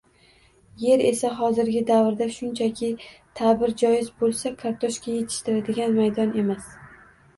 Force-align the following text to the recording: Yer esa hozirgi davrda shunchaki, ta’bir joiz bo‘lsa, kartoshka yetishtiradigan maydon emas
Yer 0.83 1.01
esa 1.09 1.29
hozirgi 1.41 1.83
davrda 1.89 2.27
shunchaki, 2.37 2.89
ta’bir 3.41 3.75
joiz 3.85 4.09
bo‘lsa, 4.23 4.53
kartoshka 4.63 5.15
yetishtiradigan 5.19 5.95
maydon 6.01 6.35
emas 6.45 6.73